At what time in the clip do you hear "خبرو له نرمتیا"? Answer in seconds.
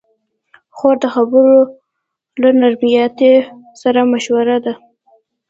1.15-3.05